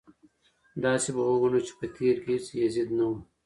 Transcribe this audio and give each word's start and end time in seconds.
داسې 0.83 1.09
به 1.15 1.21
وګڼو 1.29 1.59
چې 1.67 1.73
په 1.79 1.85
تېر 1.95 2.15
کې 2.23 2.29
هېڅ 2.33 2.45
یزید 2.63 2.89
نه 2.97 3.05
و. 3.09 3.13